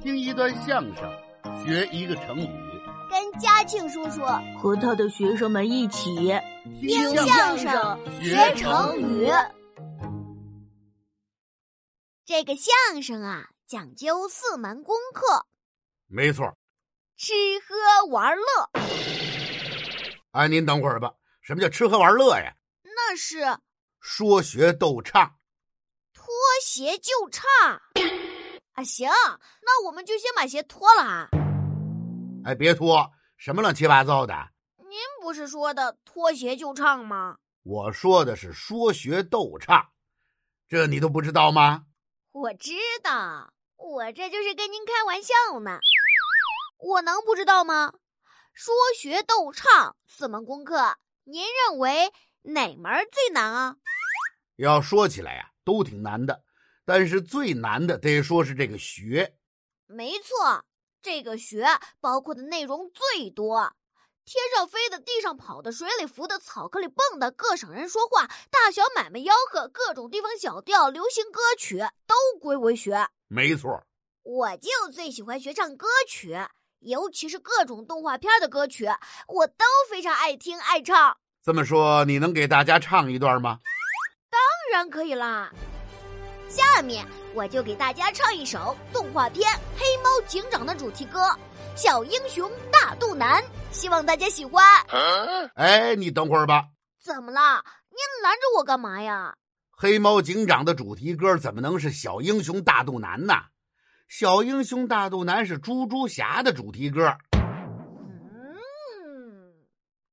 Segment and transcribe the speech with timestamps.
[0.00, 1.02] 听一段相声，
[1.64, 2.48] 学一个成语，
[3.10, 4.22] 跟嘉庆叔叔
[4.56, 6.14] 和他的学生们一起
[6.80, 9.28] 听相声学成语。
[12.24, 15.46] 这个相声啊，讲究四门功课，
[16.06, 16.56] 没错，
[17.16, 17.32] 吃
[17.66, 18.70] 喝玩乐。
[20.30, 21.12] 哎，您等会儿吧，
[21.42, 22.54] 什么叫吃喝玩乐呀？
[22.84, 23.58] 那是
[24.00, 25.34] 说学逗唱，
[26.12, 26.24] 脱
[26.62, 27.48] 鞋就唱。
[28.78, 29.10] 啊，行，
[29.62, 31.28] 那我们就先把鞋脱了啊。
[32.44, 34.32] 哎，别脱，什么乱七八糟的？
[34.88, 37.38] 您不是说的脱鞋就唱吗？
[37.64, 39.88] 我说的是说学逗唱，
[40.68, 41.86] 这你都不知道吗？
[42.30, 42.70] 我知
[43.02, 45.80] 道，我这就是跟您开玩笑呢。
[46.78, 47.92] 我能不知道吗？
[48.52, 53.76] 说学逗唱四门功课，您认为哪门最难啊？
[54.54, 56.44] 要说起来呀，都挺难的。
[56.88, 59.34] 但是最难的得说是这个学，
[59.88, 60.64] 没错，
[61.02, 61.66] 这个学
[62.00, 63.74] 包括的内容最多。
[64.24, 73.06] 天上飞的、地上跑的、水里浮的、草坑里蹦的，各省人说话，大小买卖吆喝，各种地方小调、流行歌曲都归为学。
[73.26, 73.84] 没错，
[74.22, 76.38] 我就最喜欢学唱歌曲，
[76.78, 78.86] 尤其是各种动画片的歌曲，
[79.26, 81.18] 我都非常爱听爱唱。
[81.42, 83.58] 这么说，你能给大家唱一段吗？
[84.30, 84.40] 当
[84.72, 85.52] 然可以啦。
[86.48, 91.20] 下面我就给大家唱一首动画片《黑猫警长》的主题歌
[91.76, 94.64] 《小英雄大肚腩》，希望大家喜欢。
[95.54, 96.64] 哎，你等会儿吧。
[97.00, 97.62] 怎么了？
[97.90, 99.36] 您拦着我干嘛呀？
[99.70, 103.34] 黑猫警长的主题歌怎么能是小英雄大肚腩呢？
[104.08, 107.14] 小英雄大肚腩是猪猪侠的主题歌。
[107.32, 108.56] 嗯，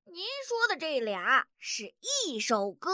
[0.06, 1.94] 您说的这俩是
[2.28, 2.92] 一首歌。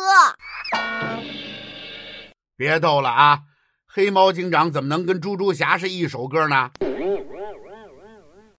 [2.61, 3.39] 别逗了啊！
[3.87, 6.69] 黑猫警长怎么能跟猪猪侠是一首歌呢？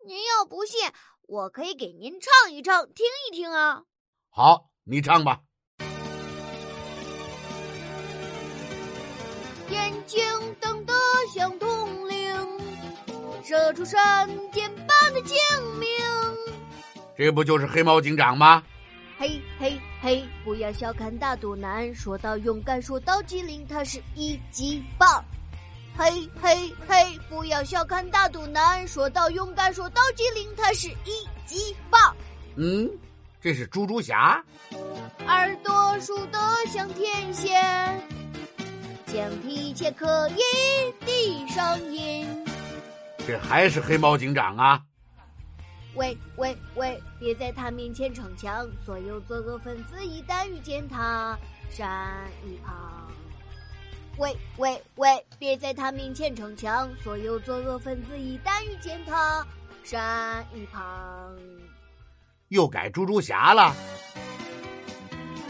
[0.04, 0.90] 您要不信，
[1.28, 3.82] 我可以给您唱一唱，听一听啊。
[4.28, 5.38] 好，你唱吧。
[9.68, 10.20] 眼睛
[10.60, 10.92] 瞪得
[11.32, 12.34] 像铜铃，
[13.44, 15.36] 射出闪电般的精
[15.78, 15.88] 明。
[17.16, 18.64] 这不就是黑猫警长吗？
[19.22, 20.24] 嘿嘿嘿！
[20.44, 25.24] 不要小看大肚腩，说到勇敢，说到机灵，他是一级棒。
[25.96, 27.16] 嘿嘿嘿！
[27.30, 32.16] 不要小看大肚腩，说到勇敢，说到机灵，他是一级棒。
[32.56, 32.90] 嗯，
[33.40, 34.42] 这是猪猪侠。
[35.28, 38.02] 耳朵竖得像天线，
[39.06, 40.42] 讲一切可以
[41.06, 42.26] 递上音。
[43.24, 44.82] 这还是黑猫警长啊！
[45.94, 47.02] 喂喂喂！
[47.20, 51.38] 别在他面前逞强，所有作恶分子一旦遇见他，
[51.68, 53.12] 闪一旁。
[54.16, 55.26] 喂喂喂！
[55.38, 59.46] 别在他面前逞强，所有作恶分子一旦遇见他，
[59.84, 61.36] 闪一旁。
[62.48, 63.74] 又改猪猪侠了。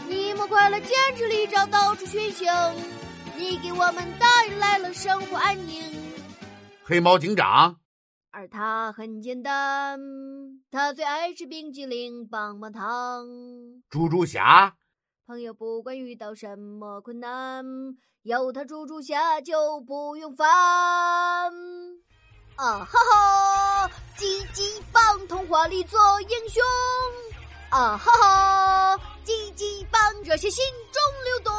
[0.09, 2.51] 你们快乐坚持里找到处巡行，
[3.37, 4.27] 你给我们带
[4.59, 5.81] 来了生活安宁。
[6.83, 7.77] 黑猫警长。
[8.35, 9.99] 而他很简单，
[10.73, 13.27] 他最爱吃冰激凌、棒棒糖。
[13.91, 14.75] 猪猪侠，
[15.27, 17.63] 朋友不管遇到什么困难，
[18.23, 20.47] 有他猪猪侠就不用烦。
[22.55, 26.63] 啊哈哈，积极帮童话里做英雄。
[27.69, 31.53] 啊哈哈，积极帮热血心中流动。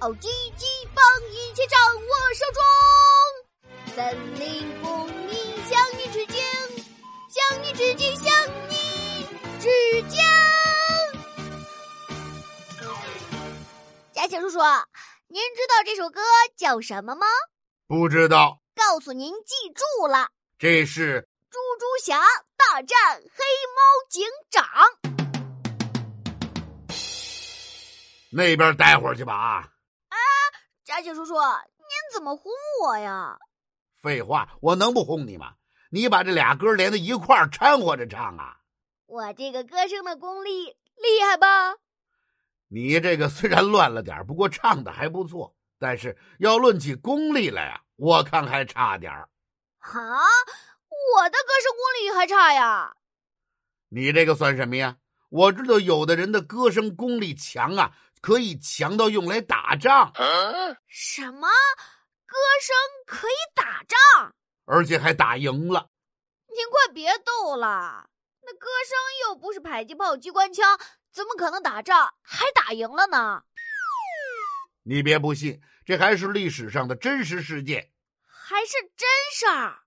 [0.00, 0.64] 哦，积极
[0.94, 2.62] 帮一切掌握手中。
[3.96, 5.09] 森林公你向你致敬，
[7.50, 8.32] 向你致敬，向
[8.68, 9.26] 你
[9.58, 9.68] 致
[10.08, 10.20] 敬。
[14.12, 14.58] 嘉庆叔叔，
[15.26, 16.20] 您知道这首歌
[16.56, 17.26] 叫什么吗？
[17.88, 18.60] 不知道。
[18.76, 20.28] 告诉您，记住了，
[20.60, 22.20] 这是猪猪侠
[22.56, 23.44] 大战黑
[23.74, 24.64] 猫警长。
[28.30, 29.68] 那边待会儿去吧啊！
[30.10, 30.16] 啊，
[30.84, 32.52] 嘉庆叔叔，您怎么轰
[32.84, 33.36] 我呀？
[34.00, 35.54] 废话，我能不轰你吗？
[35.90, 38.58] 你把这俩歌连在一块儿掺和着唱啊！
[39.06, 40.66] 我这个歌声的功力
[40.96, 41.74] 厉害吧？
[42.68, 45.56] 你这个虽然乱了点，不过唱的还不错。
[45.80, 49.28] 但是要论起功力来啊，我看还差点儿。
[49.78, 52.94] 啊，我的歌声功力还差呀？
[53.88, 54.98] 你这个算什么呀？
[55.30, 60.12] 我知道有的人的歌声功力强啊，可以强到用来打仗。
[60.86, 61.48] 什么？
[62.26, 62.76] 歌声
[63.06, 64.34] 可以打仗，
[64.70, 65.90] 而且还打赢了。
[66.46, 68.08] 您快别逗了，
[68.42, 70.78] 那歌声又不是迫击炮、机关枪，
[71.10, 73.42] 怎么可能打仗还打赢了呢？
[74.84, 77.90] 你别不信，这还是历史上的真实事件，
[78.24, 79.82] 还是真事儿。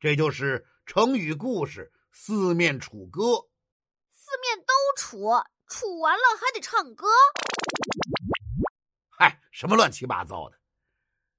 [0.00, 3.22] 这就是成语故事“四面楚歌”。
[4.12, 5.30] 四面都楚，
[5.68, 7.06] 楚完了还得唱歌。
[9.10, 10.58] 嗨，什么乱七八糟的！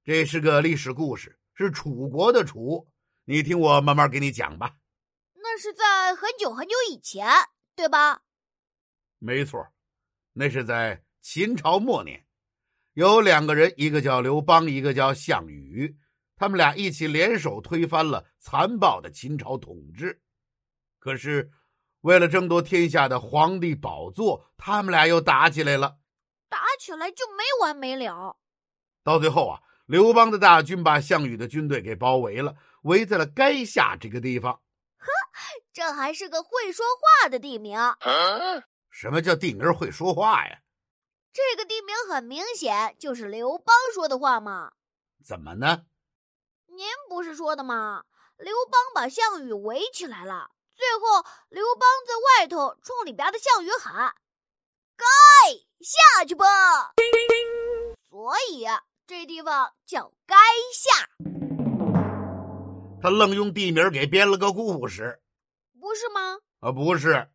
[0.02, 2.88] 这是个历史故事，是楚国的楚。
[3.24, 4.76] 你听我慢慢给你讲吧。
[5.34, 7.26] 那是在很久很久以前，
[7.74, 8.22] 对吧？
[9.18, 9.66] 没错，
[10.32, 12.26] 那是在秦朝末年，
[12.92, 15.96] 有两个人，一个叫刘邦，一个叫项羽，
[16.36, 20.20] 他们俩一起联手推翻了残暴的秦朝统治。
[20.98, 21.50] 可是，
[22.00, 25.98] 为了争夺天下的皇帝宝座，他们俩又打起来了。
[26.48, 28.36] 打起来就没完没了。
[29.02, 34.54] 到最后啊，刘邦的大军把项羽的军队给包围了，围在了垓下这个地方。
[34.96, 35.06] 呵，
[35.72, 36.84] 这还是个会说
[37.22, 37.78] 话的地名。
[38.90, 40.58] 什么叫地名会说话呀？
[41.32, 44.72] 这个地名很明显就是刘邦说的话嘛。
[45.22, 45.84] 怎么呢？
[46.66, 48.04] 您不是说的吗？
[48.38, 54.14] 刘邦把项羽围起来了，最后刘邦在外头冲里边的项羽喊
[54.96, 55.06] ：“该
[55.80, 56.46] 下去吧。”
[58.08, 58.64] 所以
[59.06, 60.34] 这地方叫垓
[60.72, 61.10] 下。
[63.02, 65.20] 他愣用地名给编了个故事，
[65.78, 66.38] 不是吗？
[66.60, 67.28] 啊，不是。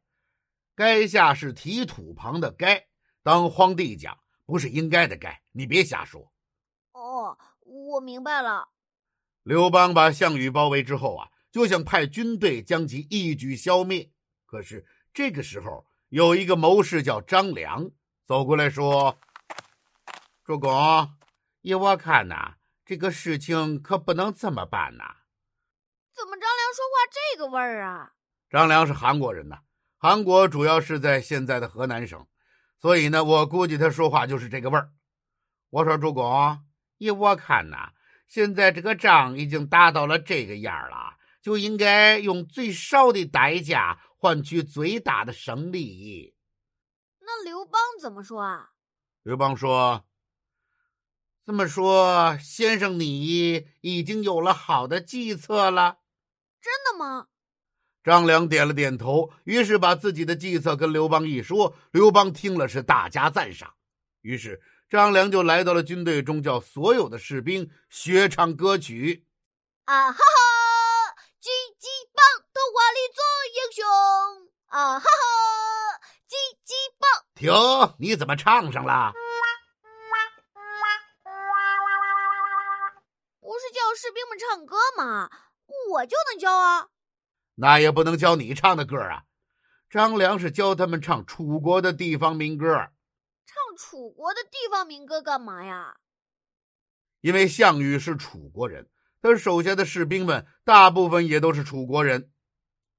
[0.76, 2.86] 垓下是提土旁的垓，
[3.22, 4.18] 当荒地讲，
[4.48, 6.32] 不是应该的垓，你别瞎说。
[6.94, 8.70] 哦，我明白了。
[9.44, 14.10] 刘邦把项羽包围之后啊，就想派军队将其一举消灭。
[14.48, 17.92] 可是这个时候，有一个谋士叫张良
[18.26, 19.20] 走过来说
[20.44, 20.72] ：“主公，
[21.62, 25.18] 依我看呐，这个事情可不能这么办呐。”
[26.16, 28.14] 怎么张良说话这个味儿啊？
[28.50, 29.60] 张良是韩国人呐。
[29.98, 32.26] 韩国主要是在现在的河南省，
[32.78, 34.92] 所以呢，我估计他说话就是这个味儿。
[35.70, 36.60] 我说主公，
[36.98, 37.92] 依我看呐，
[38.28, 46.34] 现在这个仗已经打到了这个样了，就应该用最少的代价换取最大的胜利。
[47.20, 48.72] 那刘邦怎么说啊？
[49.24, 50.06] 刘邦说
[51.46, 55.98] ：“这么说，先生你已经有了好的计策了？
[56.62, 57.28] 真的吗？”
[58.04, 61.76] 张良点了点头，于是把自己的计策跟刘邦一说。
[61.92, 63.74] 刘邦听了是大加赞赏。
[64.22, 69.26] 于是张良就来到了军队中，叫所有的士兵学唱歌曲。
[69.86, 71.16] 啊哈哈！
[71.42, 73.22] 鸡鸡棒，童话里做
[73.56, 73.86] 英雄。
[74.68, 76.00] 啊哈哈！
[76.28, 77.10] 鸡鸡棒。
[77.36, 77.96] 停！
[78.00, 79.14] 你怎么唱上了？
[84.02, 85.30] 士兵们唱歌嘛？
[85.92, 86.88] 我就能教啊。
[87.56, 89.24] 那也不能教你唱的歌啊！
[89.90, 92.66] 张良是教他们唱楚国的地方民歌。
[93.46, 95.98] 唱楚国的地方民歌干嘛呀？
[97.20, 98.90] 因为项羽是楚国人，
[99.22, 102.32] 他手下的士兵们大部分也都是楚国人，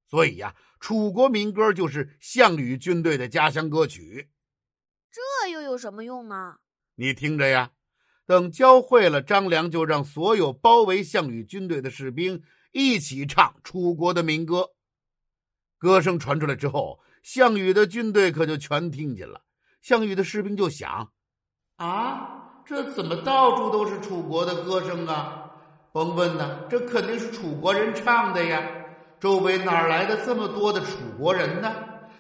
[0.07, 4.31] 所以呀，楚国民歌就是项羽军队的家乡歌曲。
[5.11, 6.59] 这又有什么用呢？
[6.97, 7.71] 你听着呀，
[8.31, 12.41] 等教会了，张良就让所有包围项羽军队的士兵。
[12.71, 14.71] 一起唱楚国的民歌，
[15.77, 19.43] 歌声传出来之后，项羽的军队可就全听见了。
[19.83, 21.11] 项羽的士兵就想：
[21.75, 25.51] 啊，这怎么到处都是楚国的歌声啊？
[25.91, 28.65] 甭问呐，这肯定是楚国人唱的呀！
[29.19, 31.75] 周围哪来的这么多的楚国人呢？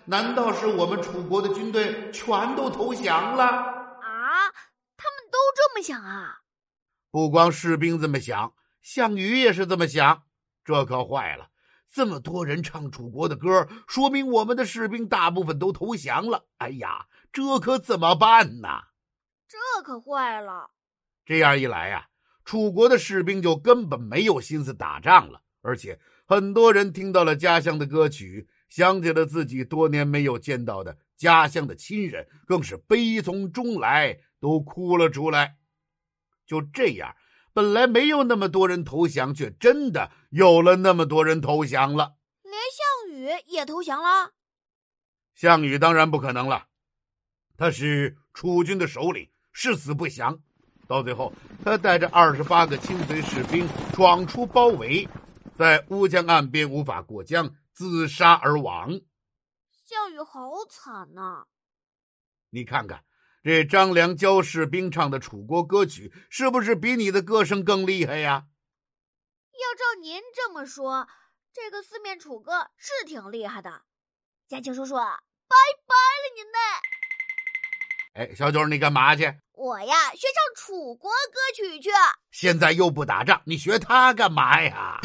[0.07, 3.80] 难道是我们楚国的军队全都投降了？
[5.73, 6.41] 这么想啊？
[7.12, 10.25] 不光士兵这么想，项羽也是这么想。
[10.65, 11.50] 这可坏了！
[11.89, 16.47] 这么多人唱楚国的歌，说明我们的士兵大部分都投降了。
[16.59, 18.69] 哎呀，这可怎么办呢？
[19.47, 20.71] 这可坏了！
[21.25, 22.09] 这样一来呀，
[22.45, 25.43] 楚国的士兵就根本没有心思打仗了。
[25.62, 35.59] 而且，很多人听到了家乡的歌曲，想起了自己多年没有见到的家乡的亲人，更是悲从中来，都哭了出来。
[36.50, 37.14] 就这样。
[37.52, 42.16] 本来没有那么多人投降，却真的有了那么多人投降了。
[42.42, 44.33] 连项羽也投降了？
[45.33, 46.66] 项羽当然不可能了，
[47.57, 50.40] 他是楚军的首领，誓死不降。
[50.88, 51.33] 到最后，
[51.64, 55.09] 他带着二十八个亲随士兵闯出包围，
[55.54, 59.00] 在乌江岸边无法过江，自杀而亡。
[59.85, 61.45] 项羽好惨呐！
[62.50, 63.04] 你看看。
[63.42, 68.44] 这张良教士兵唱的楚国歌曲，是不是比你的歌声更厉害呀？
[69.52, 71.09] 要照您这么说，
[71.50, 73.80] 这个四面楚歌是挺厉害的。
[74.47, 75.56] 嘉庆叔叔，拜
[75.87, 78.30] 拜了您嘞！
[78.30, 79.35] 哎，小九，你干嘛去？
[79.52, 81.88] 我呀，学唱楚国歌曲去。
[82.30, 85.00] 现在又不打仗，你学他干嘛呀？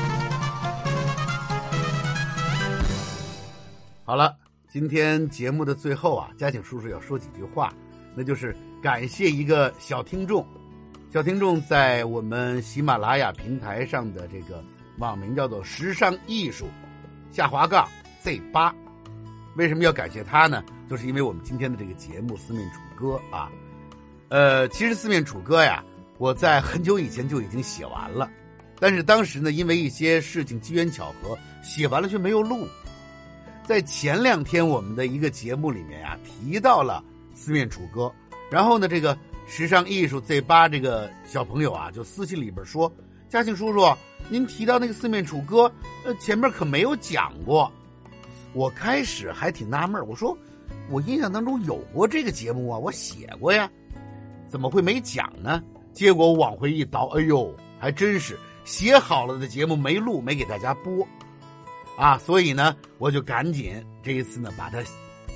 [4.03, 4.37] 好了，
[4.69, 7.73] 今天节目的最后啊，嘉庆叔叔要说几句话。
[8.15, 10.45] 那就是感谢一个小听众，
[11.11, 14.63] 小听众在我们喜马拉雅平台上的这个
[14.97, 16.67] 网名叫做“时尚艺术”
[17.31, 17.87] 下滑杠
[18.21, 18.73] Z 八。
[19.55, 20.63] 为什么要感谢他呢？
[20.89, 23.49] 就是因为我们今天的这个节目《四面楚歌》啊，
[24.29, 25.83] 呃，其实《四面楚歌》呀，
[26.17, 28.29] 我在很久以前就已经写完了，
[28.79, 32.67] 但是当时呢，因为一些事情机缘巧合，写完了却没有录。
[33.63, 37.03] 在前两天我们的一个节目里面呀，提到了
[37.35, 38.11] 四面楚歌，
[38.49, 39.15] 然后呢，这个
[39.45, 42.91] 时尚艺术 Z 八这个小朋友啊，就私信里边说
[43.29, 43.95] ：“嘉庆叔叔，
[44.29, 45.71] 您提到那个四面楚歌，
[46.03, 47.71] 呃，前面可没有讲过。”
[48.53, 50.35] 我开始还挺纳闷，我说
[50.89, 53.69] 我印象当中有过这个节目啊，我写过呀，
[54.47, 55.61] 怎么会没讲呢？
[55.91, 61.05] 结果往回一倒，哎呦，还真是写好了的节目没录，没给大家播。
[61.97, 64.79] 啊，所以呢，我就赶紧这一次呢，把它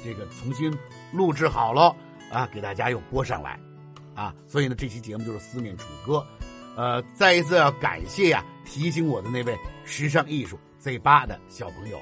[0.03, 0.71] 这个重新
[1.11, 1.95] 录制好了
[2.31, 3.59] 啊，给大家又播上来，
[4.15, 6.25] 啊，所以呢，这期节目就是四面楚歌，
[6.75, 11.99] 呃，再一次要感谢呀，提醒我的那位时尚艺术 Z 八的小朋友。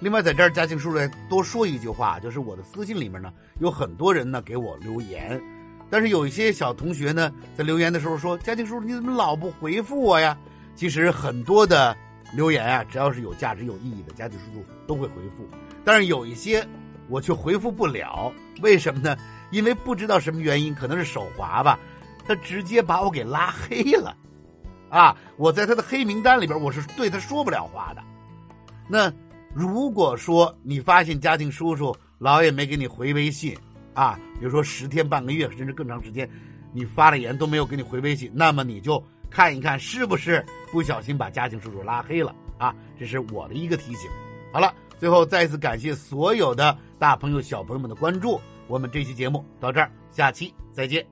[0.00, 5.40] 另外，在这儿嘉庆叔叔多说一句话，就是我的私信里面呢，有很多人呢给我留言，
[5.90, 10.36] 但是有一些小同学呢，在留言的时候说：“嘉庆叔叔，你怎么老不回复我呀？”
[10.76, 11.96] 其实很多的。
[12.34, 15.46] 留言啊，只要是有价值、有意义的，家庭叔叔都会回复。
[15.84, 16.66] 但是有一些
[17.12, 19.14] 我却回复不了，为什么呢？
[19.50, 21.78] 因为不知道什么原因，可能是手滑吧，
[22.26, 24.16] 他直接把我给拉黑了。
[24.88, 28.02] 啊，我在他的黑名单里边，我是对他说不了话的。
[28.88, 29.12] 那
[29.52, 33.54] 如果说你发现家庭叔叔老也没给你回微信
[33.92, 36.26] 啊，比如说十天半个月甚至更长时间，
[36.72, 39.02] 你发了言都没有给你回微信，那么你就。
[39.34, 42.74] 看一看是不是不小心把嘉庆叔叔拉黑了啊？
[43.00, 44.10] 这是我的一个提醒。
[44.52, 48.40] 好了，最后再次感谢所有的大朋友小朋友们的关注。
[48.68, 51.04] 我们这期节目到这儿，下期再见。